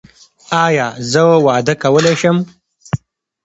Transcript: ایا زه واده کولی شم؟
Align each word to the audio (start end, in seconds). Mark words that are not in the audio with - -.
ایا 0.65 0.87
زه 1.11 1.21
واده 1.45 1.73
کولی 1.83 2.15
شم؟ 2.21 2.37